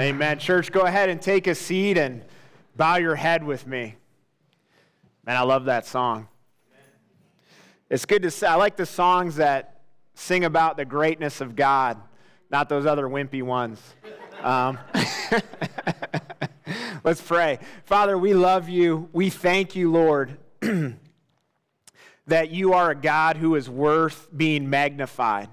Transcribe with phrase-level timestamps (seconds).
[0.00, 0.38] Amen.
[0.38, 2.24] Church, go ahead and take a seat and
[2.74, 3.96] bow your head with me.
[5.26, 6.26] Man, I love that song.
[7.90, 8.46] It's good to say.
[8.46, 9.82] I like the songs that
[10.14, 12.00] sing about the greatness of God,
[12.50, 13.78] not those other wimpy ones.
[14.42, 14.78] Um,
[17.04, 17.58] let's pray.
[17.84, 19.10] Father, we love you.
[19.12, 20.38] We thank you, Lord,
[22.26, 25.50] that you are a God who is worth being magnified.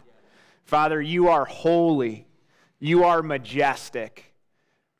[0.63, 2.27] Father, you are holy.
[2.79, 4.26] You are majestic.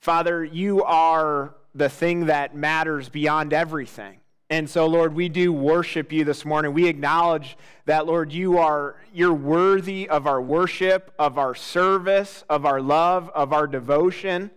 [0.07, 4.21] Father, you are the thing that matters beyond everything.
[4.49, 6.71] And so, Lord, we do worship you this morning.
[6.71, 7.57] We acknowledge
[7.87, 13.29] that, Lord, you are you're worthy of our worship, of our service, of our love,
[13.35, 14.49] of our devotion,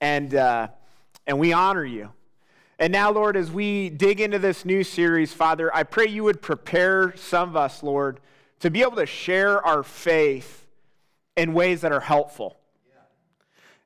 [0.00, 0.68] and uh,
[1.26, 2.10] and we honor you.
[2.78, 6.40] And now, Lord, as we dig into this new series, Father, I pray you would
[6.40, 8.20] prepare some of us, Lord,
[8.60, 10.66] to be able to share our faith
[11.36, 12.56] in ways that are helpful.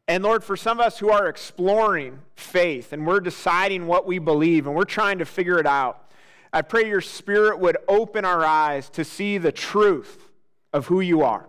[0.08, 4.18] And Lord, for some of us who are exploring faith and we're deciding what we
[4.18, 6.10] believe and we're trying to figure it out,
[6.52, 10.30] I pray your spirit would open our eyes to see the truth
[10.72, 11.48] of who you are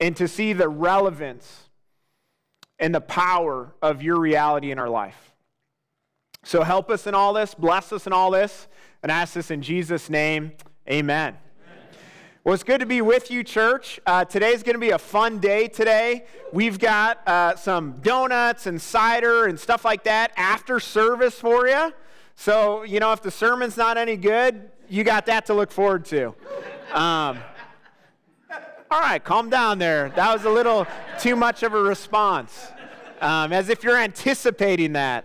[0.00, 1.70] and to see the relevance
[2.78, 5.32] and the power of your reality in our life.
[6.44, 8.68] So help us in all this, bless us in all this,
[9.02, 10.52] and ask this in Jesus' name.
[10.88, 11.36] Amen.
[12.46, 13.98] Well, it's good to be with you, church.
[14.06, 16.26] Uh, today's going to be a fun day today.
[16.52, 21.92] We've got uh, some donuts and cider and stuff like that after service for you.
[22.36, 26.04] So, you know, if the sermon's not any good, you got that to look forward
[26.04, 26.36] to.
[26.92, 27.40] Um,
[28.92, 30.10] all right, calm down there.
[30.10, 30.86] That was a little
[31.18, 32.68] too much of a response,
[33.20, 35.24] um, as if you're anticipating that.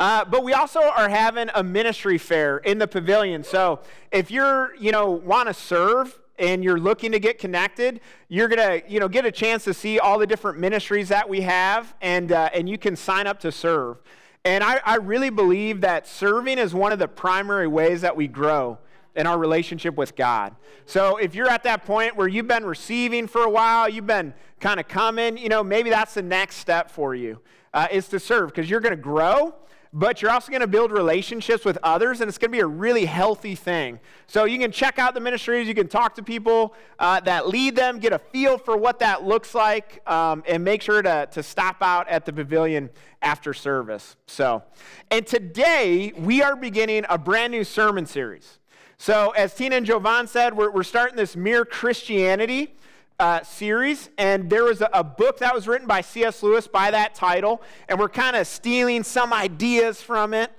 [0.00, 3.44] Uh, but we also are having a ministry fair in the pavilion.
[3.44, 8.48] So if you're, you know, want to serve, and you're looking to get connected, you're
[8.48, 11.94] to you know, get a chance to see all the different ministries that we have,
[12.00, 13.98] and, uh, and you can sign up to serve.
[14.44, 18.28] And I, I really believe that serving is one of the primary ways that we
[18.28, 18.78] grow
[19.16, 20.54] in our relationship with God.
[20.86, 24.34] So if you're at that point where you've been receiving for a while, you've been
[24.60, 27.40] kind of coming, you know, maybe that's the next step for you
[27.72, 29.54] uh, is to serve because you're going to grow
[29.96, 32.66] but you're also going to build relationships with others, and it's going to be a
[32.66, 34.00] really healthy thing.
[34.26, 37.76] So you can check out the ministries, you can talk to people uh, that lead
[37.76, 41.42] them, get a feel for what that looks like, um, and make sure to, to
[41.44, 42.90] stop out at the pavilion
[43.22, 44.16] after service.
[44.26, 44.64] So,
[45.12, 48.58] and today we are beginning a brand new sermon series.
[48.98, 52.74] So, as Tina and Jovan said, we're, we're starting this Mere Christianity
[53.18, 56.42] uh, series, and there was a, a, book that was written by C.S.
[56.42, 60.50] Lewis by that title, and we're kind of stealing some ideas from it.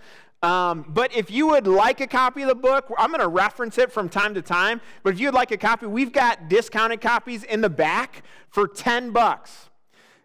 [0.41, 3.77] Um, but if you would like a copy of the book, I'm going to reference
[3.77, 4.79] it from time to time.
[5.03, 9.11] But if you'd like a copy, we've got discounted copies in the back for 10
[9.11, 9.69] bucks.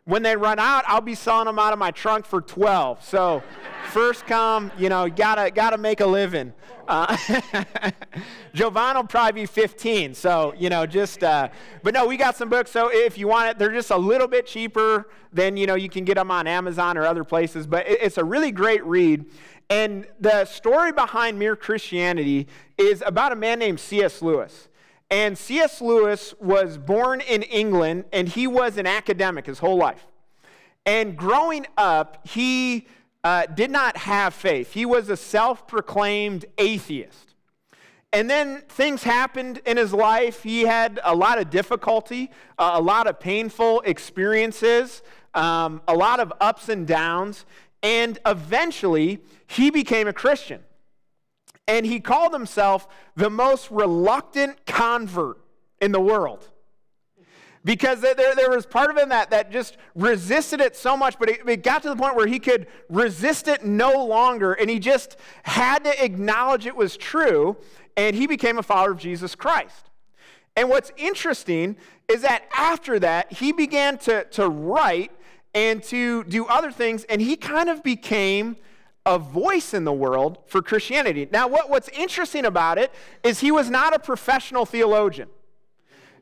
[0.05, 3.05] When they run out, I'll be selling them out of my trunk for 12.
[3.05, 3.43] So
[3.91, 6.53] first come, you know, gotta gotta make a living.
[6.89, 7.17] Uh,
[8.55, 10.15] Jovan will probably be 15.
[10.15, 11.49] So you know, just uh,
[11.83, 12.71] but no, we got some books.
[12.71, 15.89] So if you want it, they're just a little bit cheaper than you know you
[15.89, 17.67] can get them on Amazon or other places.
[17.67, 19.27] But it, it's a really great read.
[19.69, 24.21] And the story behind Mere Christianity is about a man named C.S.
[24.21, 24.69] Lewis.
[25.11, 25.81] And C.S.
[25.81, 30.07] Lewis was born in England, and he was an academic his whole life.
[30.87, 32.87] And growing up, he
[33.25, 34.73] uh, did not have faith.
[34.73, 37.35] He was a self proclaimed atheist.
[38.13, 40.43] And then things happened in his life.
[40.43, 45.03] He had a lot of difficulty, uh, a lot of painful experiences,
[45.35, 47.47] um, a lot of ups and downs.
[47.83, 50.61] And eventually, he became a Christian
[51.71, 55.39] and he called himself the most reluctant convert
[55.81, 56.49] in the world.
[57.65, 61.29] Because there, there was part of him that, that just resisted it so much, but
[61.29, 64.81] it, it got to the point where he could resist it no longer, and he
[64.81, 67.57] just had to acknowledge it was true,
[67.97, 69.91] and he became a follower of Jesus Christ.
[70.57, 71.77] And what's interesting
[72.09, 75.13] is that after that, he began to, to write
[75.55, 78.57] and to do other things, and he kind of became
[79.07, 81.29] a voice in the world for Christianity.
[81.31, 82.93] Now, what, what's interesting about it
[83.23, 85.29] is he was not a professional theologian.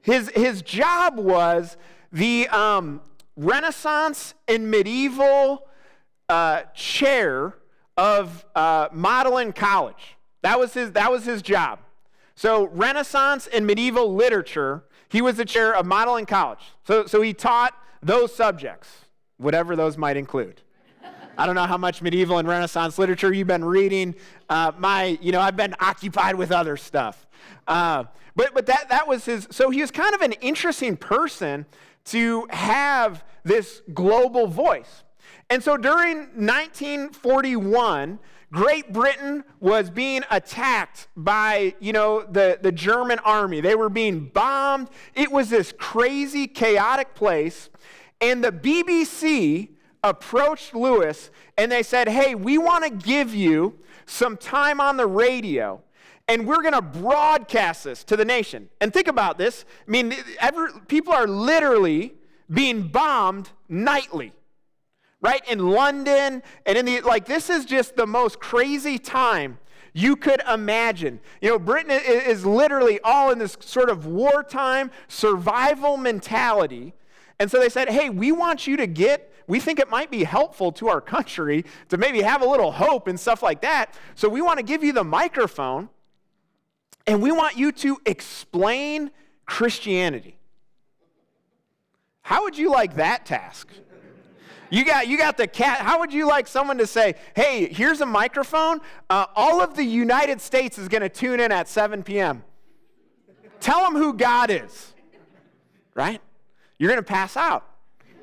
[0.03, 1.77] His, his job was
[2.13, 3.01] the um,
[3.37, 5.67] Renaissance and medieval
[6.29, 7.55] uh, chair
[7.97, 10.17] of uh, Magdalen College.
[10.43, 11.81] That was, his, that was his job.
[12.37, 16.61] So, Renaissance and medieval literature, he was the chair of Magdalen College.
[16.87, 19.07] So, so he taught those subjects,
[19.39, 20.63] whatever those might include.
[21.39, 24.17] I don't know how much medieval and Renaissance literature you've been reading.
[24.49, 27.29] Uh, my, you know, I've been occupied with other stuff.
[27.69, 28.05] Uh,
[28.35, 31.65] but but that, that was his, so he was kind of an interesting person
[32.07, 35.05] to have this global voice.
[35.49, 38.19] And so during 1941,
[38.51, 43.61] Great Britain was being attacked by, you know, the, the German army.
[43.61, 44.89] They were being bombed.
[45.15, 47.69] It was this crazy, chaotic place.
[48.21, 49.69] And the BBC
[50.03, 55.07] approached Lewis and they said, Hey, we want to give you some time on the
[55.07, 55.83] radio
[56.29, 58.69] and we're going to broadcast this to the nation.
[58.81, 59.65] And think about this.
[59.87, 62.15] I mean, every, people are literally
[62.51, 64.33] being bombed nightly,
[65.23, 65.43] right?
[65.49, 69.59] In London and in the, like, this is just the most crazy time
[69.95, 71.19] you could imagine.
[71.41, 76.93] You know, Britain is literally all in this sort of wartime survival mentality.
[77.41, 80.23] And so they said, hey, we want you to get, we think it might be
[80.23, 83.95] helpful to our country to maybe have a little hope and stuff like that.
[84.15, 85.89] So we want to give you the microphone
[87.07, 89.11] and we want you to explain
[89.47, 90.39] Christianity.
[92.21, 93.71] How would you like that task?
[94.71, 95.81] You got, you got the cat.
[95.81, 98.81] How would you like someone to say, hey, here's a microphone.
[99.09, 102.45] Uh, all of the United States is going to tune in at 7 p.m.
[103.61, 104.93] Tell them who God is,
[105.95, 106.21] right?
[106.79, 107.65] You're going to pass out.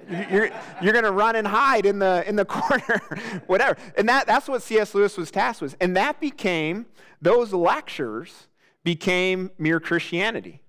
[0.09, 0.49] You're,
[0.81, 3.01] you're going to run and hide in the, in the corner,
[3.47, 3.77] whatever.
[3.97, 4.93] And that, that's what C.S.
[4.93, 5.75] Lewis was tasked with.
[5.79, 6.85] And that became,
[7.21, 8.47] those lectures
[8.83, 10.61] became mere Christianity.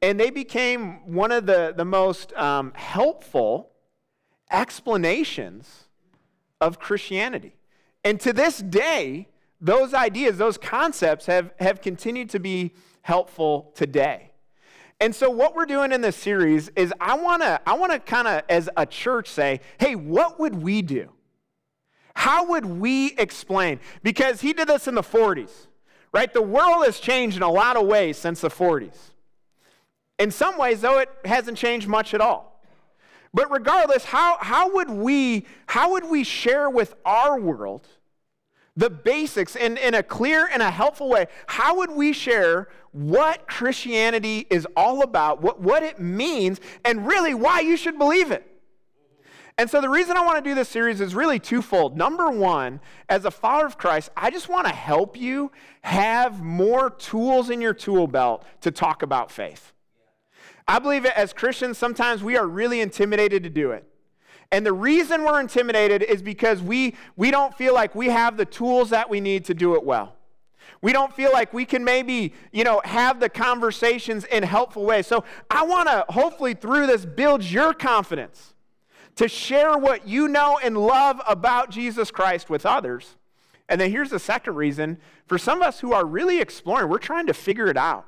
[0.00, 3.70] And they became one of the, the most um, helpful
[4.50, 5.84] explanations
[6.60, 7.56] of Christianity.
[8.04, 9.28] And to this day,
[9.60, 14.27] those ideas, those concepts have, have continued to be helpful today.
[15.00, 18.00] And so, what we're doing in this series is I want to I want to
[18.00, 21.10] kind of, as a church, say, hey, what would we do?
[22.14, 23.78] How would we explain?
[24.02, 25.68] Because he did this in the 40s
[26.12, 26.32] right?
[26.32, 28.96] The world has changed in a lot of ways since the 40s.
[30.18, 32.60] In some ways, though, it hasn't changed much at all.
[33.32, 37.86] But regardless, how, how, would, we, how would we share with our world
[38.78, 41.26] the basics in, in a clear and a helpful way?
[41.48, 47.34] How would we share what Christianity is all about, what, what it means, and really
[47.34, 48.46] why you should believe it?
[49.58, 51.96] And so the reason I want to do this series is really twofold.
[51.96, 55.50] Number one, as a follower of Christ, I just want to help you
[55.82, 59.72] have more tools in your tool belt to talk about faith.
[60.68, 63.84] I believe as Christians, sometimes we are really intimidated to do it.
[64.50, 68.46] And the reason we're intimidated is because we, we don't feel like we have the
[68.46, 70.14] tools that we need to do it well.
[70.80, 75.06] We don't feel like we can maybe, you know, have the conversations in helpful ways.
[75.06, 78.54] So I want to hopefully through this build your confidence
[79.16, 83.16] to share what you know and love about Jesus Christ with others.
[83.68, 86.98] And then here's the second reason for some of us who are really exploring, we're
[86.98, 88.06] trying to figure it out.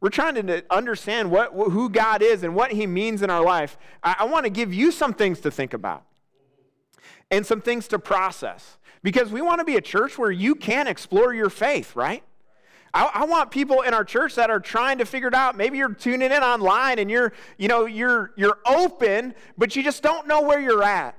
[0.00, 3.76] We're trying to understand what, who God is and what He means in our life.
[4.02, 6.04] I, I want to give you some things to think about
[7.30, 10.86] and some things to process because we want to be a church where you can
[10.86, 12.22] explore your faith, right?
[12.94, 15.56] I, want people in our church that are trying to figure it out.
[15.56, 20.02] Maybe you're tuning in online and you're, you know, you're, you're open, but you just
[20.02, 21.14] don't know where you're at.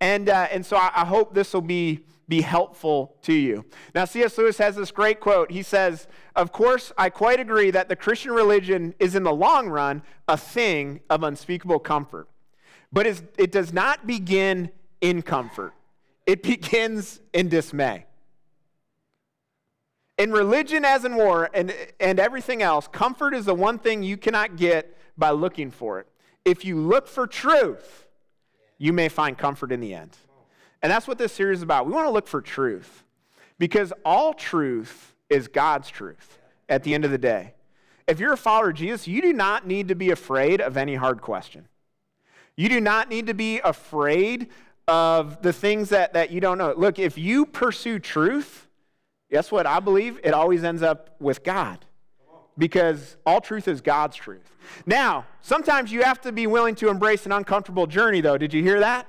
[0.00, 3.64] And, uh, and so I, I hope this will be, be helpful to you.
[3.94, 4.36] Now, C.S.
[4.36, 5.50] Lewis has this great quote.
[5.50, 9.68] He says, Of course, I quite agree that the Christian religion is in the long
[9.68, 12.28] run a thing of unspeakable comfort.
[12.92, 14.70] But it does not begin
[15.00, 15.72] in comfort,
[16.26, 18.04] it begins in dismay.
[20.18, 24.16] In religion, as in war, and, and everything else, comfort is the one thing you
[24.16, 26.08] cannot get by looking for it.
[26.44, 28.06] If you look for truth,
[28.78, 30.16] you may find comfort in the end.
[30.82, 31.86] And that's what this series is about.
[31.86, 33.04] We want to look for truth
[33.58, 37.54] because all truth is God's truth at the end of the day.
[38.06, 40.94] If you're a follower of Jesus, you do not need to be afraid of any
[40.94, 41.68] hard question.
[42.56, 44.48] You do not need to be afraid
[44.86, 46.72] of the things that, that you don't know.
[46.76, 48.68] Look, if you pursue truth,
[49.30, 49.66] Guess what?
[49.66, 51.84] I believe it always ends up with God
[52.56, 54.56] because all truth is God's truth.
[54.86, 58.38] Now, sometimes you have to be willing to embrace an uncomfortable journey, though.
[58.38, 59.06] Did you hear that?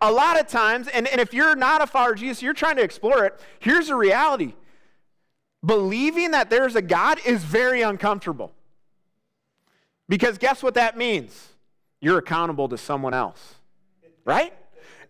[0.00, 2.76] A lot of times, and, and if you're not a follower of Jesus, you're trying
[2.76, 4.54] to explore it, here's the reality
[5.64, 8.52] believing that there's a God is very uncomfortable.
[10.08, 11.48] Because guess what that means?
[12.00, 13.56] You're accountable to someone else,
[14.24, 14.54] right?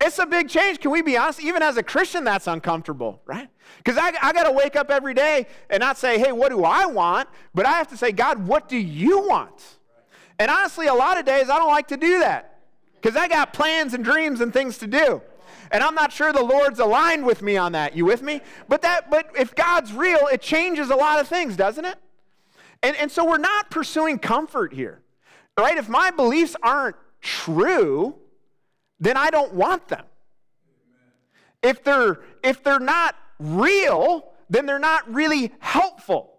[0.00, 0.80] It's a big change.
[0.80, 1.42] Can we be honest?
[1.42, 3.48] Even as a Christian, that's uncomfortable, right?
[3.78, 6.64] Because I, I got to wake up every day and not say, hey, what do
[6.64, 7.28] I want?
[7.54, 9.62] But I have to say, God, what do you want?
[10.38, 12.55] And honestly, a lot of days I don't like to do that
[13.06, 15.22] because I got plans and dreams and things to do.
[15.70, 17.96] And I'm not sure the Lord's aligned with me on that.
[17.96, 18.40] You with me?
[18.68, 21.98] But that but if God's real, it changes a lot of things, doesn't it?
[22.82, 25.02] And, and so we're not pursuing comfort here.
[25.56, 25.78] Right?
[25.78, 28.16] If my beliefs aren't true,
[28.98, 30.04] then I don't want them.
[31.62, 36.38] If they're, if they're not real, then they're not really helpful.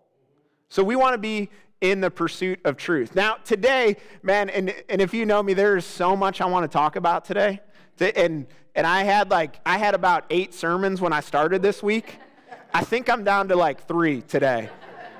[0.67, 1.49] So we want to be
[1.81, 3.15] in the pursuit of truth.
[3.15, 6.63] Now, today, man, and, and if you know me, there is so much I want
[6.63, 7.59] to talk about today.
[7.99, 12.19] And, and I had like, I had about eight sermons when I started this week.
[12.73, 14.69] I think I'm down to like three today.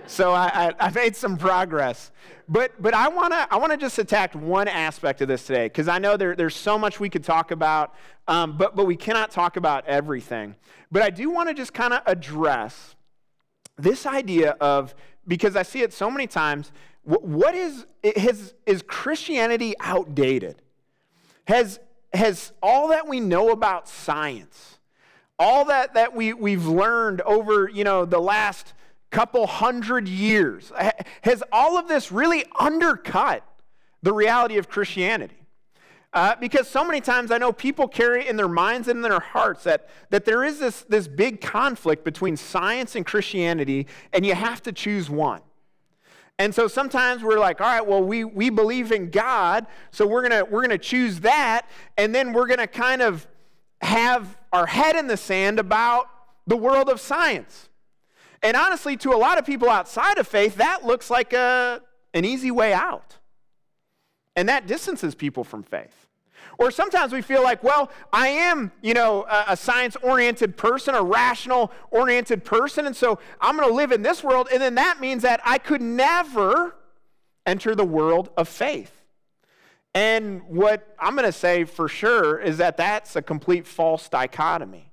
[0.08, 2.12] So I, I, I made some progress.
[2.50, 5.88] But, but I want to I wanna just attack one aspect of this today because
[5.88, 7.94] I know there, there's so much we could talk about,
[8.28, 10.56] um, but, but we cannot talk about everything.
[10.92, 12.96] But I do want to just kind of address
[13.78, 14.96] this idea of,
[15.28, 16.72] because I see it so many times,
[17.04, 20.62] what is, has, is Christianity outdated?
[21.46, 21.80] Has,
[22.14, 24.80] has all that we know about science,
[25.40, 28.74] all that, that we, we've learned over, you know, the last
[29.10, 30.72] couple hundred years,
[31.22, 33.44] has all of this really undercut
[34.04, 35.37] the reality of Christianity?
[36.14, 39.20] Uh, because so many times I know people carry in their minds and in their
[39.20, 44.34] hearts that, that there is this, this big conflict between science and Christianity, and you
[44.34, 45.42] have to choose one.
[46.40, 50.22] And so sometimes we're like, all right, well, we, we believe in God, so we're
[50.22, 53.28] gonna we're gonna choose that, and then we're gonna kind of
[53.82, 56.10] have our head in the sand about
[56.46, 57.70] the world of science.
[58.44, 61.82] And honestly, to a lot of people outside of faith, that looks like a,
[62.14, 63.18] an easy way out.
[64.38, 66.08] And that distances people from faith.
[66.60, 70.96] Or sometimes we feel like, well, I am, you know, a, a science oriented person,
[70.96, 74.76] a rational oriented person, and so I'm going to live in this world, and then
[74.76, 76.76] that means that I could never
[77.46, 78.92] enter the world of faith.
[79.94, 84.92] And what I'm going to say for sure is that that's a complete false dichotomy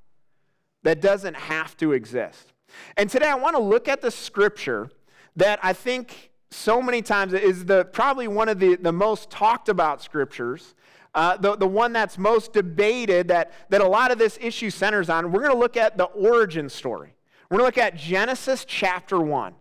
[0.82, 2.52] that doesn't have to exist.
[2.96, 4.90] And today I want to look at the scripture
[5.36, 9.68] that I think so many times is the, probably one of the, the most talked
[9.68, 10.74] about scriptures,
[11.14, 15.08] uh, the, the one that's most debated, that, that a lot of this issue centers
[15.08, 15.32] on.
[15.32, 17.14] We're going to look at the origin story.
[17.50, 19.54] We're going to look at Genesis chapter 1.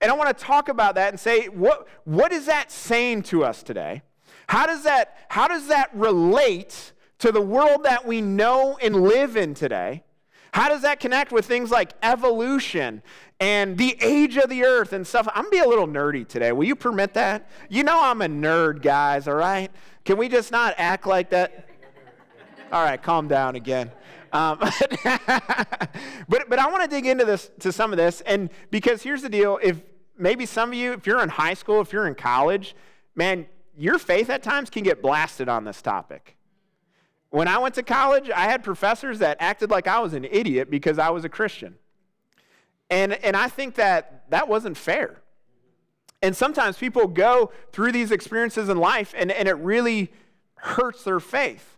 [0.00, 3.44] And I want to talk about that and say, what, what is that saying to
[3.44, 4.02] us today?
[4.48, 9.36] How does that, how does that relate to the world that we know and live
[9.36, 10.03] in today?
[10.54, 13.02] How does that connect with things like evolution
[13.40, 15.26] and the age of the earth and stuff?
[15.34, 16.52] I'm gonna be a little nerdy today.
[16.52, 17.50] Will you permit that?
[17.68, 19.68] You know I'm a nerd, guys, all right?
[20.04, 21.68] Can we just not act like that?
[22.70, 23.90] All right, calm down again.
[24.32, 24.58] Um,
[26.28, 29.22] but, but I want to dig into this to some of this, and because here's
[29.22, 29.82] the deal: if
[30.16, 32.76] maybe some of you, if you're in high school, if you're in college,
[33.16, 33.46] man,
[33.76, 36.33] your faith at times can get blasted on this topic.
[37.34, 40.70] When I went to college, I had professors that acted like I was an idiot
[40.70, 41.74] because I was a Christian.
[42.90, 45.20] And, and I think that that wasn't fair.
[46.22, 50.12] And sometimes people go through these experiences in life and, and it really
[50.54, 51.76] hurts their faith.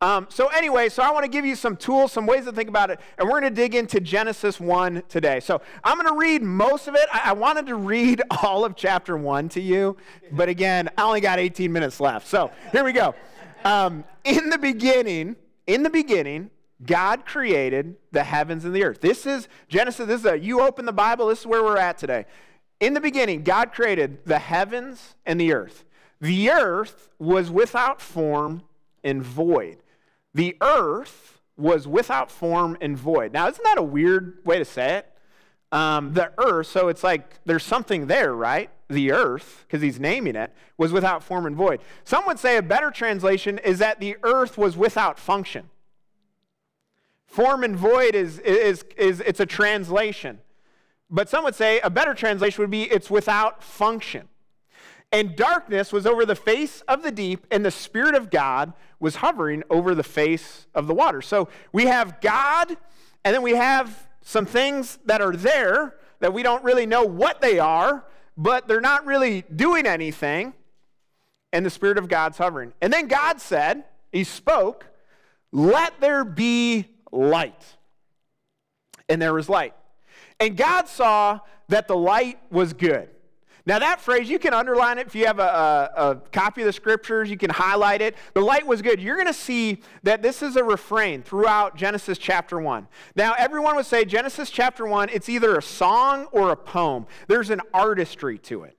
[0.00, 2.68] Um, so, anyway, so I want to give you some tools, some ways to think
[2.68, 5.38] about it, and we're going to dig into Genesis 1 today.
[5.38, 7.08] So, I'm going to read most of it.
[7.12, 9.96] I, I wanted to read all of chapter 1 to you,
[10.32, 12.26] but again, I only got 18 minutes left.
[12.26, 13.14] So, here we go.
[13.64, 16.50] Um, in the beginning, in the beginning,
[16.84, 19.00] God created the heavens and the earth.
[19.00, 20.06] This is Genesis.
[20.06, 22.26] This is a, you open the Bible, this is where we're at today.
[22.80, 25.84] In the beginning, God created the heavens and the earth.
[26.20, 28.62] The earth was without form
[29.04, 29.78] and void.
[30.34, 33.32] The earth was without form and void.
[33.32, 35.08] Now, isn't that a weird way to say it?
[35.70, 38.70] Um, the earth, so it's like there's something there, right?
[38.92, 41.80] The earth, because he's naming it, was without form and void.
[42.04, 45.70] Some would say a better translation is that the earth was without function.
[47.26, 50.38] Form and void is, is, is it's a translation.
[51.08, 54.28] But some would say a better translation would be it's without function.
[55.10, 59.16] And darkness was over the face of the deep, and the Spirit of God was
[59.16, 61.20] hovering over the face of the water.
[61.20, 62.76] So we have God,
[63.24, 67.40] and then we have some things that are there that we don't really know what
[67.40, 68.04] they are,
[68.36, 70.54] but they're not really doing anything,
[71.52, 72.72] and the Spirit of God's hovering.
[72.80, 74.86] And then God said, He spoke,
[75.52, 77.76] let there be light.
[79.08, 79.74] And there was light.
[80.40, 83.10] And God saw that the light was good.
[83.64, 86.66] Now, that phrase, you can underline it if you have a, a, a, copy of
[86.66, 88.16] the scriptures, you can highlight it.
[88.34, 89.00] The light was good.
[89.00, 92.88] You're going to see that this is a refrain throughout Genesis chapter 1.
[93.14, 97.06] Now, everyone would say Genesis chapter 1, it's either a song or a poem.
[97.28, 98.76] There's an artistry to it,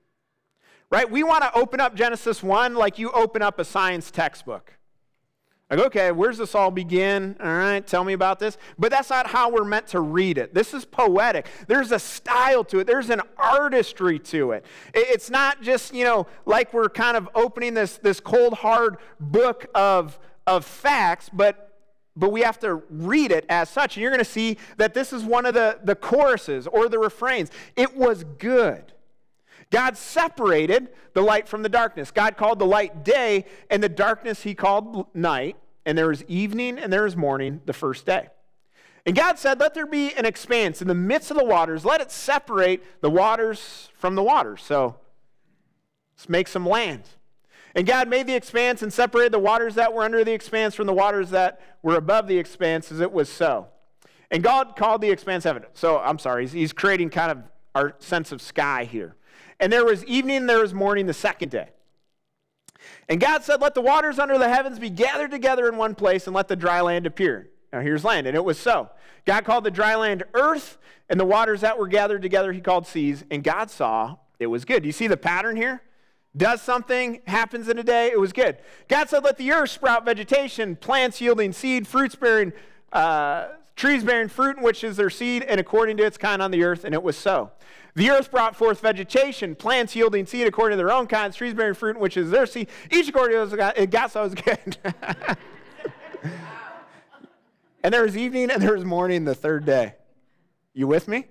[0.90, 1.10] right?
[1.10, 4.74] We want to open up Genesis 1 like you open up a science textbook.
[5.76, 7.36] Like, okay, where's this all begin?
[7.40, 8.60] All right, tell me about this.
[8.78, 10.54] But that's not how we're meant to read it.
[10.54, 11.48] This is poetic.
[11.68, 14.66] There's a style to it, there's an artistry to it.
[14.94, 19.66] It's not just, you know, like we're kind of opening this, this cold, hard book
[19.74, 21.72] of, of facts, but
[22.16, 23.98] but we have to read it as such.
[23.98, 27.00] And you're going to see that this is one of the, the choruses or the
[27.00, 27.50] refrains.
[27.76, 28.94] It was good.
[29.72, 32.12] God separated the light from the darkness.
[32.12, 35.58] God called the light day, and the darkness he called night.
[35.86, 38.30] And there was evening and there was morning the first day.
[39.06, 41.84] And God said, Let there be an expanse in the midst of the waters.
[41.84, 44.64] Let it separate the waters from the waters.
[44.64, 44.96] So
[46.16, 47.04] let's make some land.
[47.76, 50.88] And God made the expanse and separated the waters that were under the expanse from
[50.88, 53.68] the waters that were above the expanse as it was so.
[54.30, 55.64] And God called the expanse heaven.
[55.74, 57.44] So I'm sorry, he's, he's creating kind of
[57.76, 59.16] our sense of sky here.
[59.60, 61.70] And there was evening there was morning the second day.
[63.10, 66.28] And God said, Let the waters under the heavens be gathered together in one place
[66.28, 67.50] and let the dry land appear.
[67.72, 68.28] Now here's land.
[68.28, 68.90] And it was so.
[69.26, 70.78] God called the dry land earth,
[71.10, 73.24] and the waters that were gathered together he called seas.
[73.32, 74.84] And God saw it was good.
[74.84, 75.82] Do you see the pattern here?
[76.36, 78.58] does something, happens in a day, it was good.
[78.88, 82.54] God said, Let the earth sprout vegetation, plants yielding seed, fruits bearing,
[82.92, 86.52] uh, trees bearing fruit, in which is their seed, and according to its kind on
[86.52, 87.52] the earth, and it was so.
[87.96, 91.76] The earth brought forth vegetation, plants yielding seed according to their own kinds, trees bearing
[91.76, 94.78] fruit, which is their seed, each according to its it got so it was good.
[97.84, 99.94] and there was evening and there was morning the third day.
[100.74, 101.26] You with me?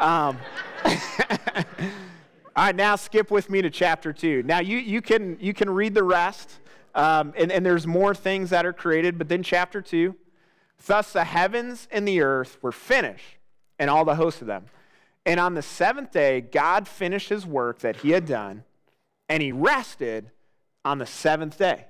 [0.00, 0.36] Um,
[0.84, 4.42] All right, now skip with me to chapter 2.
[4.42, 6.58] Now, you, you, can, you can read the rest,
[6.96, 10.16] um, and, and there's more things that are created, but then chapter 2
[10.86, 13.36] Thus the heavens and the earth were finished,
[13.78, 14.64] and all the hosts of them.
[15.26, 18.64] And on the seventh day, God finished his work that he had done,
[19.28, 20.30] and he rested
[20.84, 21.86] on the seventh day.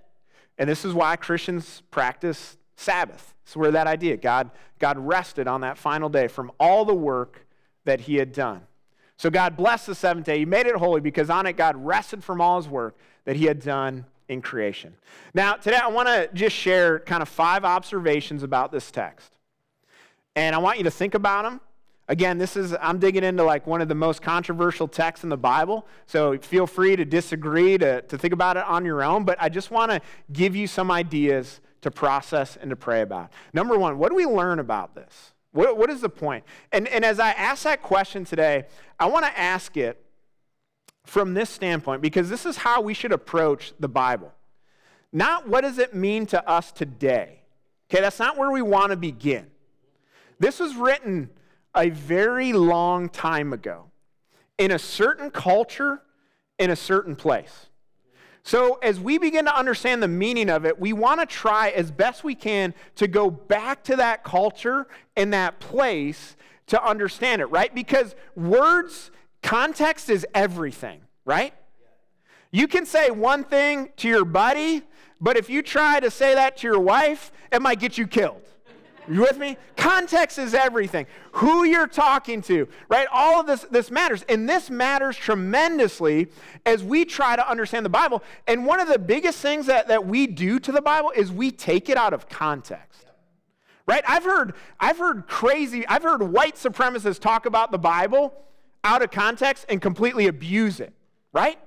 [0.58, 3.34] And this is why Christians practice Sabbath.
[3.44, 7.46] It's where that idea, God, God rested on that final day from all the work
[7.84, 8.62] that he had done.
[9.16, 10.38] So God blessed the seventh day.
[10.38, 13.44] He made it holy because on it God rested from all his work that he
[13.44, 14.94] had done in creation.
[15.34, 19.30] Now, today I want to just share kind of five observations about this text.
[20.36, 21.60] And I want you to think about them.
[22.10, 25.36] Again, this is, I'm digging into like one of the most controversial texts in the
[25.36, 25.86] Bible.
[26.06, 29.22] So feel free to disagree, to, to think about it on your own.
[29.22, 30.00] But I just want to
[30.32, 33.30] give you some ideas to process and to pray about.
[33.52, 35.34] Number one, what do we learn about this?
[35.52, 36.42] What, what is the point?
[36.72, 38.64] And, and as I ask that question today,
[38.98, 40.04] I want to ask it
[41.06, 44.32] from this standpoint because this is how we should approach the Bible.
[45.12, 47.42] Not what does it mean to us today.
[47.88, 49.46] Okay, that's not where we want to begin.
[50.40, 51.30] This was written
[51.74, 53.90] a very long time ago
[54.58, 56.02] in a certain culture,
[56.58, 57.66] in a certain place.
[58.42, 61.90] So, as we begin to understand the meaning of it, we want to try as
[61.90, 66.36] best we can to go back to that culture and that place
[66.68, 67.74] to understand it, right?
[67.74, 69.10] Because words,
[69.42, 71.52] context is everything, right?
[72.50, 74.82] You can say one thing to your buddy,
[75.20, 78.42] but if you try to say that to your wife, it might get you killed.
[79.10, 79.56] You with me?
[79.76, 81.06] Context is everything.
[81.32, 83.08] Who you're talking to, right?
[83.10, 84.24] All of this, this matters.
[84.28, 86.28] And this matters tremendously
[86.64, 88.22] as we try to understand the Bible.
[88.46, 91.50] And one of the biggest things that, that we do to the Bible is we
[91.50, 93.06] take it out of context.
[93.86, 94.04] Right?
[94.06, 98.32] I've heard, I've heard crazy, I've heard white supremacists talk about the Bible
[98.84, 100.94] out of context and completely abuse it.
[101.32, 101.58] Right?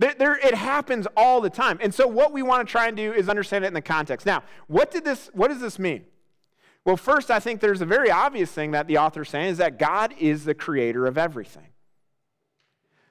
[0.00, 1.78] There, there, it happens all the time.
[1.80, 4.26] And so what we want to try and do is understand it in the context.
[4.26, 6.04] Now, what did this, what does this mean?
[6.84, 9.78] Well, first, I think there's a very obvious thing that the author's saying is that
[9.78, 11.68] God is the creator of everything.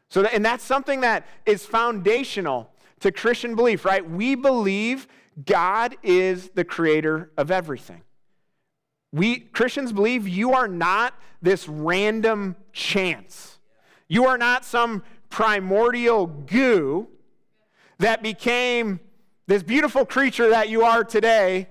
[0.10, 4.08] So, and that's something that is foundational to Christian belief, right?
[4.10, 5.08] We believe
[5.46, 8.02] God is the creator of everything.
[9.12, 13.60] We Christians believe you are not this random chance.
[14.08, 17.08] You are not some primordial goo
[18.00, 19.00] that became
[19.48, 21.68] this beautiful creature that you are today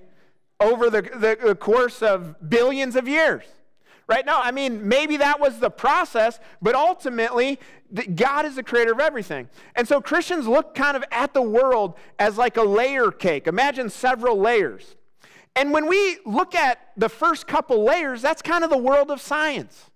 [0.60, 3.44] over the, the, the course of billions of years.
[4.08, 4.24] Right?
[4.24, 7.58] No, I mean, maybe that was the process, but ultimately,
[8.14, 9.48] God is the creator of everything.
[9.74, 13.48] And so Christians look kind of at the world as like a layer cake.
[13.48, 14.94] Imagine several layers.
[15.56, 19.20] And when we look at the first couple layers, that's kind of the world of
[19.20, 19.90] science.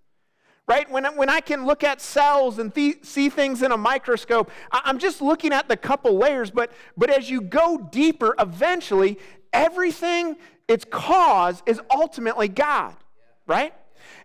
[0.66, 0.90] Right?
[0.90, 4.98] When, when I can look at cells and th- see things in a microscope, I'm
[4.98, 9.18] just looking at the couple layers, but, but as you go deeper, eventually
[9.52, 10.36] everything,
[10.68, 12.96] its cause is ultimately God,
[13.46, 13.74] right?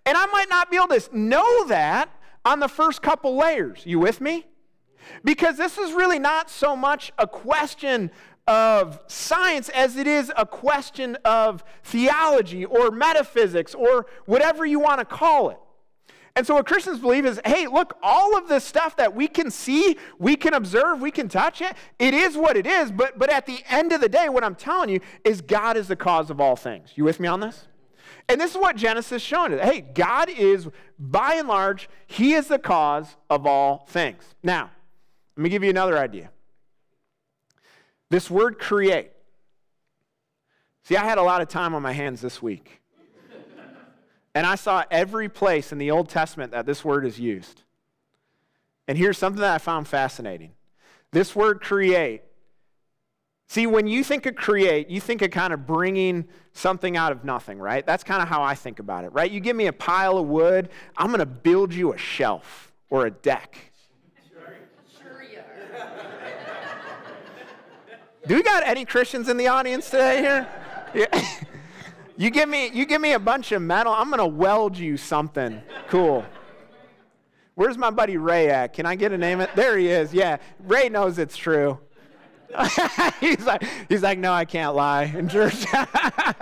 [0.06, 2.10] And I might not be able to know that
[2.44, 3.82] on the first couple layers.
[3.86, 4.46] You with me?
[5.24, 8.12] Because this is really not so much a question
[8.48, 15.00] of science as it is a question of theology or metaphysics or whatever you want
[15.00, 15.58] to call it.
[16.38, 19.50] And so, what Christians believe is hey, look, all of this stuff that we can
[19.50, 22.92] see, we can observe, we can touch it, it is what it is.
[22.92, 25.88] But, but at the end of the day, what I'm telling you is God is
[25.88, 26.92] the cause of all things.
[26.96, 27.68] You with me on this?
[28.28, 29.62] And this is what Genesis is showing us.
[29.62, 30.68] Hey, God is,
[31.00, 34.24] by and large, He is the cause of all things.
[34.44, 34.72] Now,
[35.38, 36.32] let me give you another idea.
[38.10, 39.12] This word create.
[40.84, 42.82] See, I had a lot of time on my hands this week.
[44.36, 47.64] And I saw every place in the Old Testament that this word is used.
[48.88, 50.52] And here's something that I found fascinating.
[51.12, 52.22] This word create
[53.48, 57.24] See, when you think of create, you think of kind of bringing something out of
[57.24, 57.86] nothing, right?
[57.86, 59.30] That's kind of how I think about it, right?
[59.30, 63.06] You give me a pile of wood, I'm going to build you a shelf or
[63.06, 63.58] a deck.
[64.98, 65.88] Sure, you are.
[68.28, 70.48] Do we got any Christians in the audience today here?
[70.96, 71.38] Yeah.
[72.18, 74.98] you give me you give me a bunch of metal, I'm going to weld you
[74.98, 76.26] something cool.
[77.56, 78.74] Where's my buddy Ray at?
[78.74, 79.46] Can I get a name?
[79.56, 80.14] There he is.
[80.14, 81.80] Yeah, Ray knows it's true.
[83.20, 85.66] he's like, he's like, no, I can't lie in church.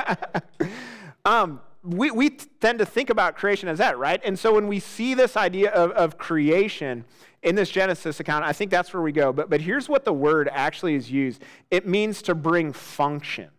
[1.25, 4.21] um, we, we tend to think about creation as that, right?
[4.23, 7.05] And so when we see this idea of, of creation
[7.41, 9.33] in this Genesis account, I think that's where we go.
[9.33, 13.49] But, but here's what the word actually is used it means to bring function,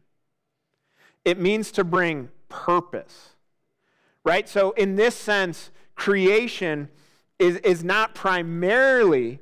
[1.25, 3.31] it means to bring purpose,
[4.25, 4.49] right?
[4.49, 6.89] So in this sense, creation
[7.39, 9.41] is, is not primarily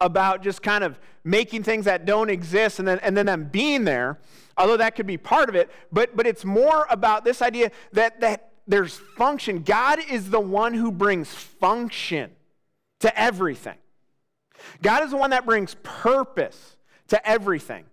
[0.00, 3.84] about just kind of making things that don't exist and then, and then them being
[3.84, 4.18] there,
[4.56, 8.20] although that could be part of it, but, but it's more about this idea that,
[8.20, 9.62] that there's function.
[9.62, 12.30] God is the one who brings function
[13.00, 13.76] to everything.
[14.82, 16.76] God is the one that brings purpose
[17.08, 17.84] to everything.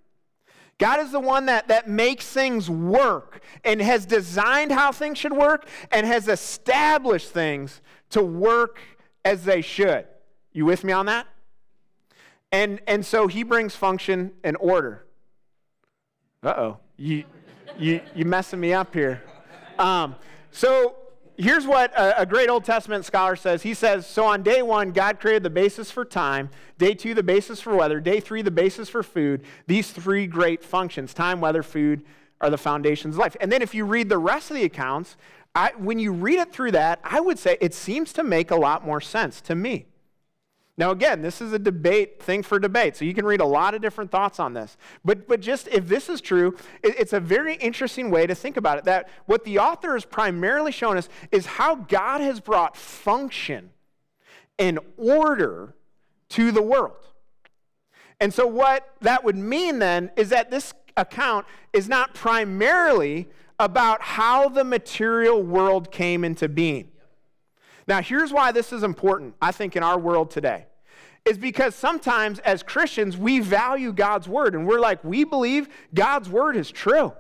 [0.84, 5.32] God is the one that, that makes things work and has designed how things should
[5.32, 8.80] work and has established things to work
[9.24, 10.06] as they should.
[10.52, 11.26] You with me on that?
[12.52, 15.06] And, and so he brings function and order.
[16.43, 16.78] Uh oh.
[16.98, 17.24] You,
[17.80, 19.24] you, you messing me up here.
[19.80, 20.17] Um,
[20.52, 20.98] so
[21.38, 23.63] here's what a, a, great Old Testament scholar says.
[23.63, 26.50] He says, So on day one, God created the basis for time.
[26.78, 28.00] Day two, the basis for weather.
[28.00, 29.43] Day three, the basis for food.
[29.67, 32.04] These three great functions time, weather, food
[32.41, 33.38] are the foundations of life.
[33.39, 35.15] And then if you read the rest of the accounts,
[35.56, 38.56] I, when you read it through that, I would say it seems to make a
[38.56, 39.86] lot more sense to me.
[40.75, 43.75] Now, again, this is a debate thing for debate, so you can read a lot
[43.75, 44.75] of different thoughts on this.
[45.05, 48.57] But, but just if this is true, it, it's a very interesting way to think
[48.57, 48.86] about it.
[48.86, 53.69] That what the author is primarily showing us is how God has brought function
[54.57, 55.75] and order
[56.29, 57.05] to the world.
[58.19, 64.01] And so, what that would mean then is that this account is not primarily about
[64.01, 66.89] how the material world came into being.
[67.88, 70.65] Now, here's why this is important, I think, in our world today.
[71.26, 76.28] Is because sometimes as Christians, we value God's word and we're like, we believe God's
[76.28, 77.13] word is true.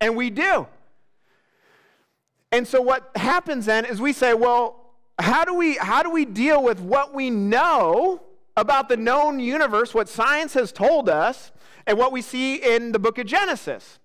[0.00, 0.66] And we do.
[2.52, 6.24] And so what happens then is we say, well, how do we how do we
[6.24, 8.22] deal with what we know
[8.56, 11.52] about the known universe, what science has told us,
[11.86, 13.98] and what we see in the book of Genesis?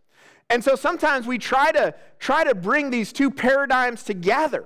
[0.49, 4.65] And so sometimes we try to try to bring these two paradigms together.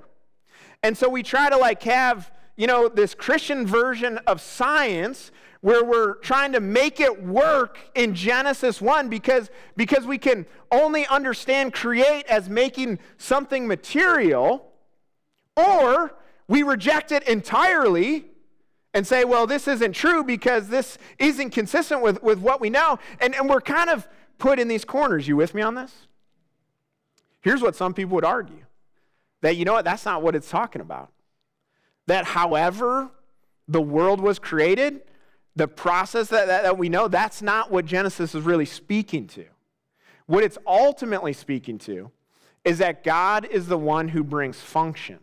[0.84, 5.84] And so we try to like have, you know, this Christian version of science where
[5.84, 11.74] we're trying to make it work in Genesis 1 because, because we can only understand
[11.74, 14.72] create as making something material,
[15.58, 16.16] or
[16.48, 18.26] we reject it entirely
[18.94, 22.98] and say, well, this isn't true because this isn't consistent with, with what we know.
[23.20, 25.28] And, and we're kind of put in these corners.
[25.28, 26.08] You with me on this?
[27.42, 28.64] Here's what some people would argue
[29.42, 31.12] that, you know what, that's not what it's talking about.
[32.08, 33.10] That however
[33.68, 35.02] the world was created,
[35.56, 39.46] the process that, that, that, we know, that's not what Genesis is really speaking to.
[40.26, 42.12] What it's ultimately speaking to
[42.64, 45.20] is that God is the one who brings function,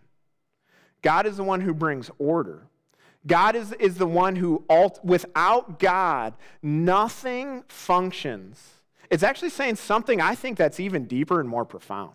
[1.02, 2.66] God is the one who brings order.
[3.26, 4.64] God is, is the one who,
[5.02, 8.74] without God, nothing functions.
[9.10, 12.14] It's actually saying something I think that's even deeper and more profound.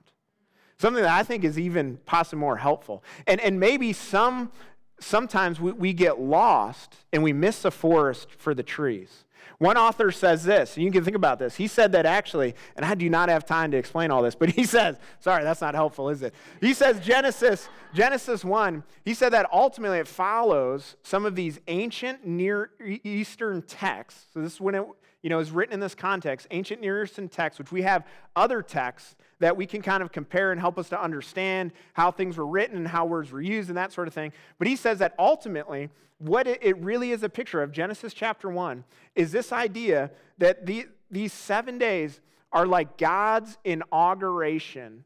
[0.82, 3.04] Something that I think is even possibly more helpful.
[3.28, 4.52] And, and maybe some,
[5.00, 9.26] sometimes we, we get lost and we miss the forest for the trees.
[9.60, 11.56] One author says this, and you can think about this.
[11.56, 14.50] He said that actually, and I do not have time to explain all this, but
[14.50, 16.34] he says, sorry, that's not helpful, is it?
[16.62, 22.26] He says Genesis, Genesis 1, he said that ultimately it follows some of these ancient
[22.26, 22.72] Near
[23.04, 24.26] Eastern texts.
[24.34, 24.84] So this is when it,
[25.22, 28.06] you know, is written in this context, ancient Near Eastern text, which we have
[28.36, 32.38] other texts that we can kind of compare and help us to understand how things
[32.38, 34.32] were written and how words were used and that sort of thing.
[34.58, 38.84] But he says that ultimately, what it really is a picture of, Genesis chapter 1,
[39.16, 42.20] is this idea that the, these seven days
[42.52, 45.06] are like God's inauguration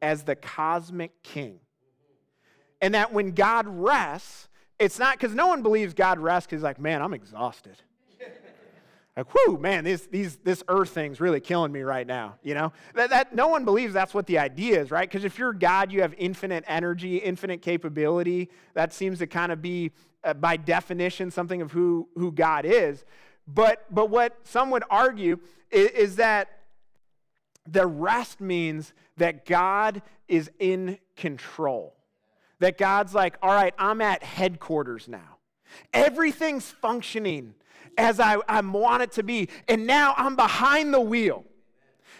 [0.00, 1.58] as the cosmic king.
[2.80, 6.78] And that when God rests, it's not because no one believes God rests because, like,
[6.78, 7.76] man, I'm exhausted.
[9.16, 12.34] Like, whoo, man, this, these, this earth thing's really killing me right now.
[12.42, 15.08] You know, that, that no one believes that's what the idea is, right?
[15.08, 18.50] Because if you're God, you have infinite energy, infinite capability.
[18.74, 23.04] That seems to kind of be, uh, by definition, something of who, who God is.
[23.48, 25.38] But, but what some would argue
[25.70, 26.50] is, is that
[27.66, 31.96] the rest means that God is in control.
[32.58, 35.38] That God's like, all right, I'm at headquarters now.
[35.92, 37.54] Everything's functioning
[37.96, 39.48] as I, I want it to be.
[39.68, 41.44] And now I'm behind the wheel.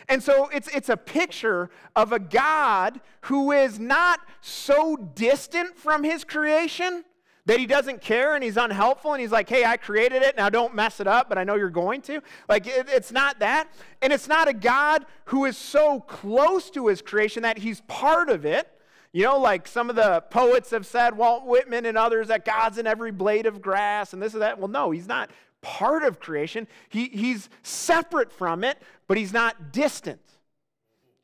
[0.09, 6.05] And so it's, it's a picture of a God who is not so distant from
[6.05, 7.05] his creation
[7.47, 10.49] that he doesn't care and he's unhelpful and he's like, hey, I created it, now
[10.49, 12.21] don't mess it up, but I know you're going to.
[12.49, 13.69] Like, it, it's not that.
[14.03, 18.29] And it's not a God who is so close to his creation that he's part
[18.29, 18.69] of it.
[19.13, 22.79] You know, like some of the poets have said, Walt Whitman and others, that God's
[22.79, 24.59] in every blade of grass and this and that.
[24.59, 25.31] Well, no, he's not
[25.67, 26.69] part of creation.
[26.89, 30.21] He, he's separate from it, but he's not distant.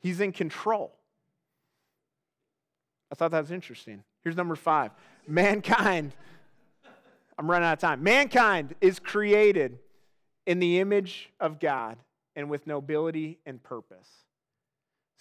[0.01, 0.93] He's in control.
[3.09, 4.03] I thought that was interesting.
[4.21, 4.91] Here's number five
[5.27, 6.11] mankind.
[7.39, 8.03] I'm running out of time.
[8.03, 9.79] Mankind is created
[10.45, 11.97] in the image of God
[12.35, 14.09] and with nobility and purpose.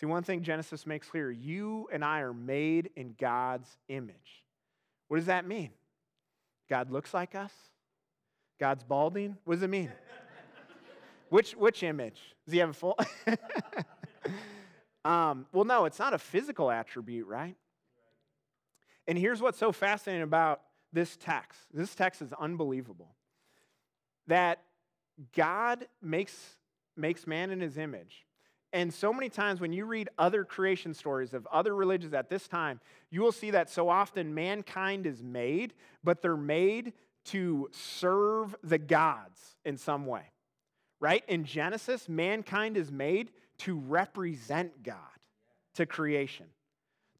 [0.01, 4.43] See, one thing Genesis makes clear you and I are made in God's image.
[5.07, 5.71] What does that mean?
[6.69, 7.53] God looks like us,
[8.63, 9.37] God's balding?
[9.43, 9.91] What does it mean?
[11.31, 12.21] which, which image?
[12.45, 12.97] Does he have a full?
[15.05, 17.57] um, well, no, it's not a physical attribute, right?
[19.09, 20.61] And here's what's so fascinating about
[20.93, 23.17] this text this text is unbelievable.
[24.29, 24.61] That
[25.35, 26.55] God makes,
[26.97, 28.27] makes man in his image.
[28.73, 32.47] And so many times when you read other creation stories of other religions at this
[32.47, 32.79] time,
[33.11, 36.93] you will see that so often mankind is made, but they're made
[37.27, 40.25] to serve the gods in some way,
[41.01, 41.25] right?
[41.29, 44.97] In Genesis, mankind is made to represent God
[45.75, 46.47] to creation.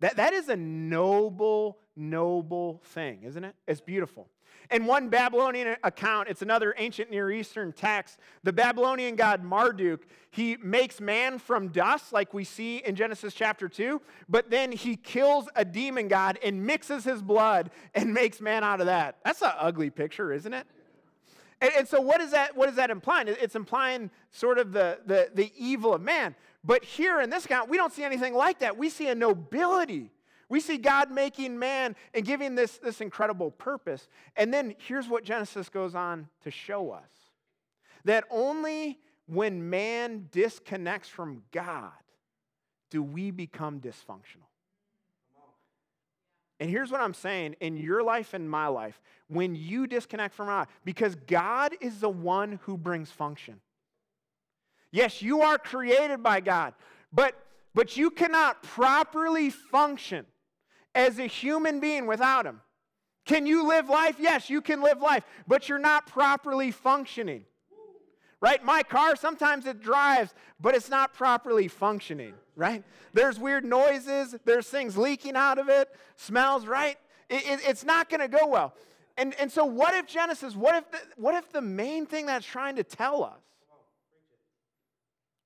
[0.01, 3.55] That, that is a noble, noble thing, isn't it?
[3.67, 4.29] It's beautiful.
[4.71, 10.57] In one Babylonian account, it's another ancient Near Eastern text, the Babylonian god Marduk, he
[10.63, 15.49] makes man from dust, like we see in Genesis chapter 2, but then he kills
[15.57, 19.19] a demon god and mixes his blood and makes man out of that.
[19.25, 20.67] That's an ugly picture, isn't it?
[21.61, 22.57] And, and so, what is that?
[22.57, 23.29] What is that implying?
[23.29, 26.35] It's implying sort of the, the, the evil of man.
[26.65, 28.79] But here in this account, we don't see anything like that.
[28.79, 30.11] We see a nobility
[30.49, 34.09] we see God making man and giving this, this incredible purpose.
[34.37, 37.11] And then here's what Genesis goes on to show us
[38.05, 41.91] that only when man disconnects from God
[42.91, 44.49] do we become dysfunctional.
[46.61, 50.47] And here's what I'm saying in your life and my life when you disconnect from
[50.47, 53.61] God, because God is the one who brings function.
[54.93, 56.75] Yes, you are created by God,
[57.13, 57.35] but,
[57.75, 60.27] but you cannot properly function
[60.95, 62.61] as a human being without Him.
[63.25, 64.17] Can you live life?
[64.19, 67.45] Yes, you can live life, but you're not properly functioning.
[68.41, 68.63] Right?
[68.65, 72.83] My car, sometimes it drives, but it's not properly functioning, right?
[73.13, 76.99] There's weird noises, there's things leaking out of it, smells, right?
[77.29, 78.75] It, it, it's not going to go well.
[79.17, 82.45] And, and so, what if Genesis, what if, the, what if the main thing that's
[82.45, 83.43] trying to tell us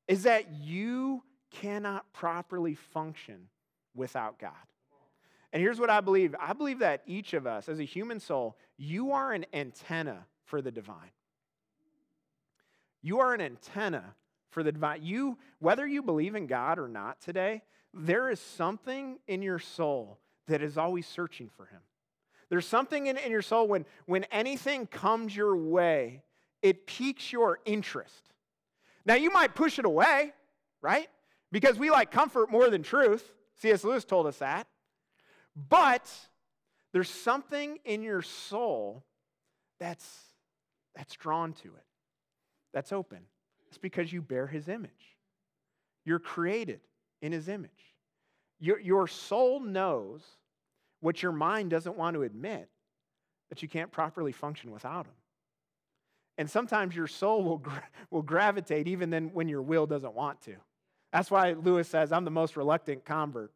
[0.09, 3.49] is that you cannot properly function
[3.95, 4.53] without God?
[5.57, 8.59] And here's what I believe I believe that each of us, as a human soul,
[8.77, 11.12] you are an antenna for the divine.
[13.01, 14.05] You are an antenna
[14.51, 15.03] for the divine.
[15.03, 17.62] You, whether you believe in God or not today,
[17.95, 21.81] there is something in your soul that is always searching for Him.
[22.51, 26.23] There's something in, in your soul when, when anything comes your way,
[26.61, 28.35] it piques your interest.
[29.07, 30.35] Now, you might push it away,
[30.83, 31.09] right?
[31.51, 33.33] Because we like comfort more than truth.
[33.55, 33.85] C.S.
[33.85, 34.66] Lewis told us that.
[35.57, 36.12] But
[36.92, 39.05] there's something in your soul
[39.81, 40.07] that's,
[40.95, 41.85] that's drawn to it,
[42.73, 43.21] that's open.
[43.69, 45.16] It's because you bear his image.
[46.05, 46.81] You're created
[47.21, 47.71] in his image.
[48.61, 50.23] Your, your soul knows
[51.01, 52.69] what your mind doesn't want to admit
[53.49, 55.14] that you can't properly function without him.
[56.38, 57.62] And sometimes your soul will,
[58.11, 60.55] will gravitate even then when your will doesn't want to.
[61.12, 63.53] That's why Lewis says, I'm the most reluctant convert.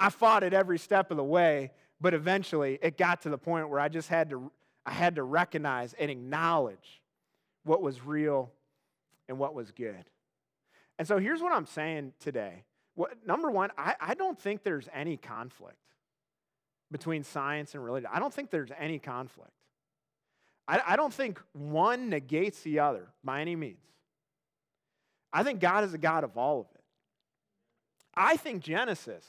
[0.00, 3.68] I fought it every step of the way, but eventually it got to the point
[3.68, 4.50] where I just had to,
[4.86, 7.02] I had to recognize and acknowledge
[7.64, 8.52] what was real
[9.28, 10.04] and what was good.
[10.98, 12.64] And so here's what I'm saying today.
[12.94, 15.76] What, number one, I, I don't think there's any conflict
[16.90, 18.08] between science and religion.
[18.12, 19.52] I don't think there's any conflict.
[20.66, 23.78] I, I don't think one negates the other by any means.
[25.32, 26.82] I think God is a God of all of it.
[28.14, 29.24] I think Genesis,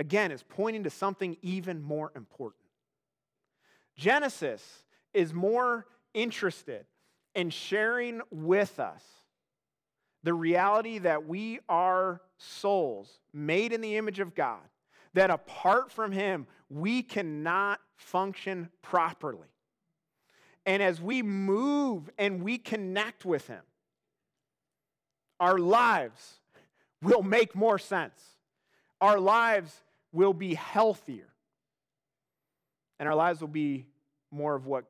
[0.00, 2.64] again, is pointing to something even more important.
[3.96, 4.82] Genesis
[5.12, 6.86] is more interested
[7.34, 9.04] in sharing with us
[10.22, 14.62] the reality that we are souls made in the image of God,
[15.12, 19.48] that apart from Him, we cannot function properly.
[20.64, 23.62] And as we move and we connect with Him,
[25.38, 26.40] our lives
[27.02, 28.18] will make more sense.
[29.02, 29.82] Our lives
[30.12, 31.28] will be healthier.
[32.98, 33.86] And our lives will be
[34.30, 34.84] more of what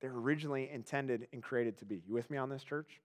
[0.00, 2.02] they're originally intended and created to be.
[2.06, 3.00] You with me on this, church?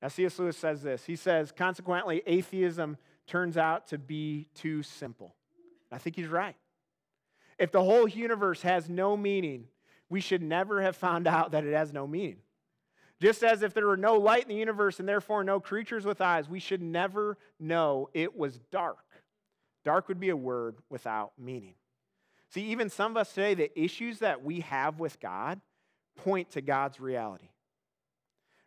[0.00, 0.38] Now, C.S.
[0.38, 1.04] Lewis says this.
[1.04, 5.34] He says, consequently, atheism turns out to be too simple.
[5.90, 6.56] I think he's right.
[7.58, 9.66] If the whole universe has no meaning,
[10.08, 12.38] we should never have found out that it has no meaning.
[13.20, 16.20] Just as if there were no light in the universe and therefore no creatures with
[16.20, 18.98] eyes, we should never know it was dark.
[19.88, 21.74] Dark would be a word without meaning.
[22.50, 25.60] See, even some of us today, the issues that we have with God
[26.16, 27.48] point to God's reality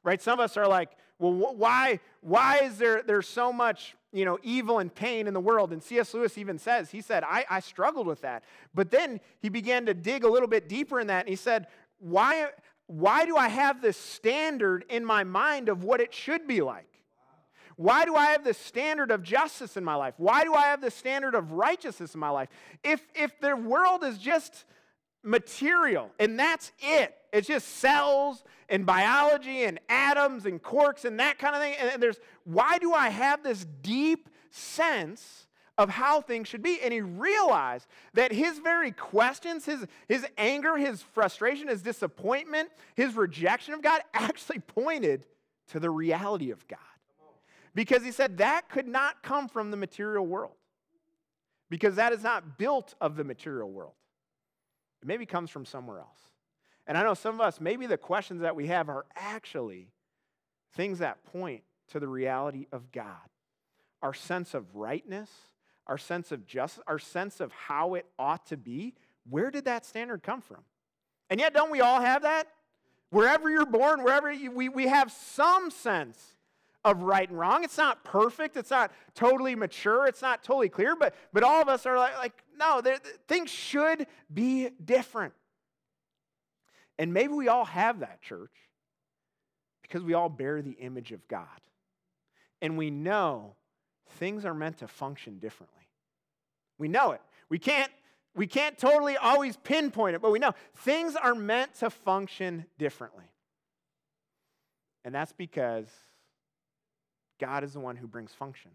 [0.03, 0.21] right?
[0.21, 4.39] Some of us are like, well, why, why is there there's so much you know,
[4.43, 5.71] evil and pain in the world?
[5.71, 6.13] And C.S.
[6.13, 8.43] Lewis even says, he said, I, I struggled with that.
[8.73, 11.67] But then he began to dig a little bit deeper in that, and he said,
[11.99, 12.47] why,
[12.87, 16.90] why do I have this standard in my mind of what it should be like?
[17.81, 20.13] Why do I have this standard of justice in my life?
[20.17, 22.47] Why do I have this standard of righteousness in my life?
[22.83, 24.65] If, if the world is just
[25.23, 31.39] material and that's it, it's just cells and biology and atoms and quarks and that
[31.39, 31.73] kind of thing.
[31.79, 36.79] And there's why do I have this deep sense of how things should be?
[36.83, 43.15] And he realized that his very questions, his, his anger, his frustration, his disappointment, his
[43.15, 45.25] rejection of God actually pointed
[45.69, 46.77] to the reality of God.
[47.73, 50.55] Because he said that could not come from the material world.
[51.69, 53.93] Because that is not built of the material world.
[55.01, 56.19] It maybe comes from somewhere else.
[56.85, 59.87] And I know some of us, maybe the questions that we have are actually
[60.73, 63.05] things that point to the reality of God.
[64.01, 65.29] Our sense of rightness,
[65.87, 68.95] our sense of justice, our sense of how it ought to be.
[69.29, 70.61] Where did that standard come from?
[71.29, 72.47] And yet, don't we all have that?
[73.11, 76.35] Wherever you're born, wherever you, we, we have some sense
[76.83, 77.63] of right and wrong.
[77.63, 81.69] It's not perfect, it's not totally mature, it's not totally clear, but, but all of
[81.69, 82.81] us are like, like no,
[83.27, 85.33] things should be different.
[86.97, 88.51] And maybe we all have that, church,
[89.81, 91.47] because we all bear the image of God.
[92.61, 93.55] And we know
[94.17, 95.89] things are meant to function differently.
[96.77, 97.21] We know it.
[97.49, 97.91] We can't,
[98.35, 103.25] we can't totally always pinpoint it, but we know things are meant to function differently.
[105.03, 105.87] And that's because
[107.41, 108.71] God is the one who brings function,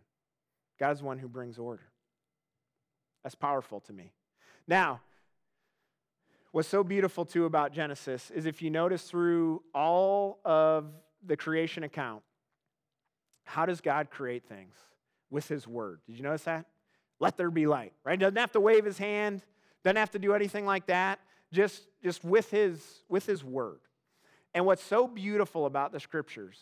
[0.78, 1.88] God is the one who brings order.
[3.22, 4.12] That's powerful to me.
[4.68, 5.00] Now,
[6.56, 10.86] What's so beautiful too about Genesis is if you notice through all of
[11.22, 12.22] the creation account,
[13.44, 14.74] how does God create things?
[15.28, 16.00] With his word.
[16.06, 16.64] Did you notice that?
[17.20, 18.18] Let there be light, right?
[18.18, 19.42] Doesn't have to wave his hand,
[19.84, 21.18] doesn't have to do anything like that.
[21.52, 23.80] Just, just with his with his word.
[24.54, 26.56] And what's so beautiful about the scriptures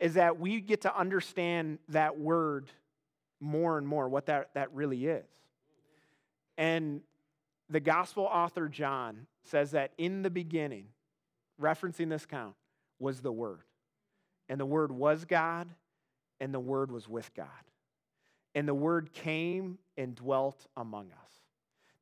[0.00, 2.70] is that we get to understand that word
[3.40, 5.26] more and more, what that, that really is.
[6.56, 7.02] And
[7.70, 10.86] the gospel author John says that in the beginning,
[11.60, 12.54] referencing this count,
[12.98, 13.62] was the Word.
[14.48, 15.68] And the Word was God,
[16.40, 17.46] and the Word was with God.
[18.54, 21.30] And the Word came and dwelt among us.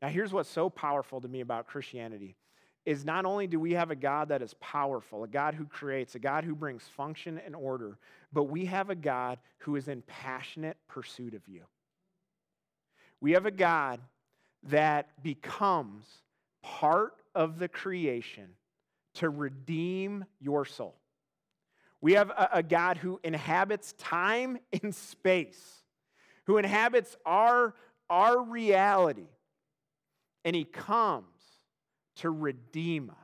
[0.00, 2.36] Now, here's what's so powerful to me about Christianity
[2.86, 6.14] is not only do we have a God that is powerful, a God who creates,
[6.14, 7.98] a God who brings function and order,
[8.32, 11.62] but we have a God who is in passionate pursuit of you.
[13.20, 14.00] We have a God
[14.68, 16.06] that becomes
[16.62, 18.50] part of the creation
[19.14, 20.94] to redeem your soul.
[22.00, 25.82] We have a, a, God who inhabits time and space,
[26.44, 27.74] who inhabits our,
[28.08, 29.28] our reality,
[30.44, 31.35] and he comes
[32.16, 33.16] to redeem us.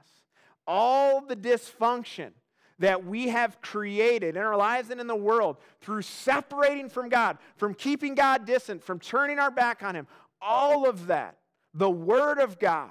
[0.66, 2.30] all the dysfunction
[2.78, 7.38] that we have created in our lives and in the world through separating from God,
[7.57, 10.07] from keeping God distant, from turning our back on Him,
[10.40, 11.36] all of that,
[11.74, 12.90] the Word of God,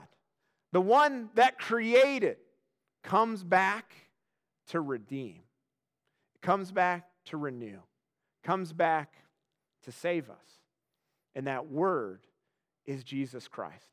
[0.72, 2.38] the one that created,
[3.04, 3.94] comes back
[4.68, 5.42] to redeem,
[6.42, 7.80] comes back to renew,
[8.44, 9.14] comes back
[9.84, 10.38] to save us.
[11.36, 12.22] And that Word
[12.86, 13.91] is Jesus Christ.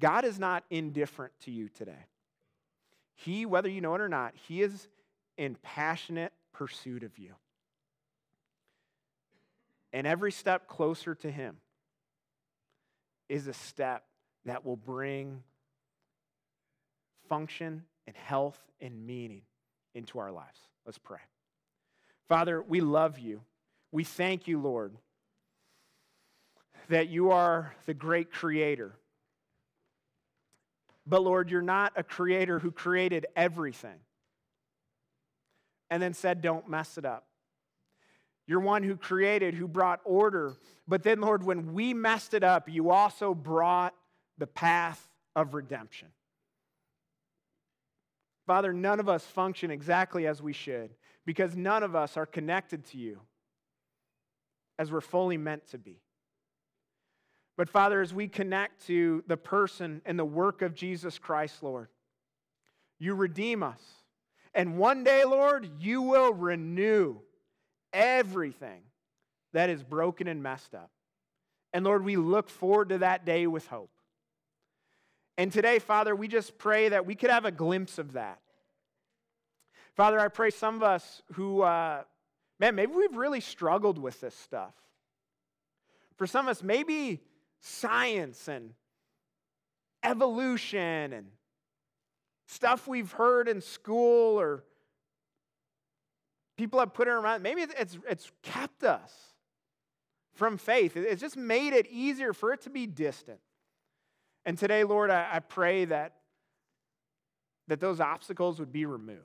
[0.00, 2.06] God is not indifferent to you today.
[3.14, 4.88] He, whether you know it or not, He is
[5.36, 7.34] in passionate pursuit of you.
[9.92, 11.56] And every step closer to Him
[13.28, 14.04] is a step
[14.46, 15.42] that will bring
[17.28, 19.42] function and health and meaning
[19.94, 20.58] into our lives.
[20.86, 21.18] Let's pray.
[22.28, 23.42] Father, we love you.
[23.92, 24.96] We thank you, Lord,
[26.88, 28.94] that you are the great creator.
[31.10, 33.98] But Lord, you're not a creator who created everything
[35.90, 37.26] and then said, don't mess it up.
[38.46, 40.54] You're one who created, who brought order.
[40.86, 43.92] But then, Lord, when we messed it up, you also brought
[44.38, 45.04] the path
[45.34, 46.08] of redemption.
[48.46, 50.94] Father, none of us function exactly as we should
[51.26, 53.20] because none of us are connected to you
[54.78, 56.00] as we're fully meant to be.
[57.60, 61.88] But Father, as we connect to the person and the work of Jesus Christ, Lord,
[62.98, 63.82] you redeem us.
[64.54, 67.18] And one day, Lord, you will renew
[67.92, 68.80] everything
[69.52, 70.90] that is broken and messed up.
[71.74, 73.92] And Lord, we look forward to that day with hope.
[75.36, 78.40] And today, Father, we just pray that we could have a glimpse of that.
[79.96, 82.04] Father, I pray some of us who, uh,
[82.58, 84.72] man, maybe we've really struggled with this stuff.
[86.16, 87.20] For some of us, maybe
[87.60, 88.72] science and
[90.02, 91.26] evolution and
[92.46, 94.64] stuff we've heard in school or
[96.56, 99.12] people have put our mind, maybe it's, it's kept us
[100.34, 100.96] from faith.
[100.96, 103.40] It's just made it easier for it to be distant.
[104.44, 106.14] And today, Lord, I, I pray that,
[107.68, 109.20] that those obstacles would be removed.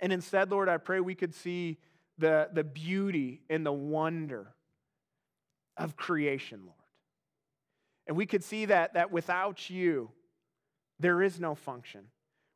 [0.00, 1.78] And instead, Lord, I pray we could see
[2.18, 4.55] the, the beauty and the wonder
[5.76, 6.74] of creation, Lord.
[8.06, 10.10] And we could see that, that without you,
[10.98, 12.02] there is no function.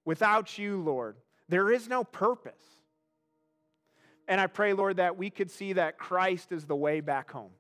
[0.05, 1.17] Without you, Lord,
[1.49, 2.63] there is no purpose.
[4.29, 7.51] And I pray, Lord, that we could see that Christ is the way back home,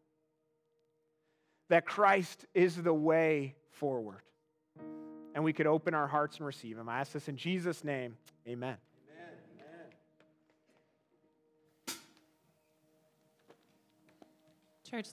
[1.68, 4.22] that Christ is the way forward.
[5.34, 6.88] And we could open our hearts and receive Him.
[6.88, 8.16] I ask this in Jesus' name.
[8.48, 8.76] Amen.
[14.88, 15.06] Church,